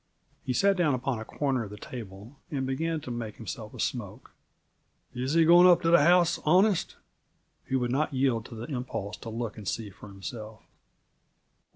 [0.43, 3.79] He sat down upon a corner of the table and began to make himself a
[3.79, 4.31] smoke.
[5.13, 6.95] "Is he going up to the house honest?"
[7.67, 10.63] He would not yield to the impulse to look and see for himself.